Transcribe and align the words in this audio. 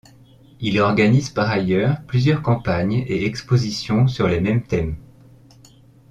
Il 0.61 0.79
organise 0.81 1.29
par 1.29 1.51
ailleurs 1.51 1.97
plusieurs 2.07 2.41
campagnes 2.41 3.05
et 3.07 3.23
expositions 3.27 4.07
sur 4.07 4.27
les 4.27 4.41
mêmes 4.41 4.63
thèmes. 4.63 4.97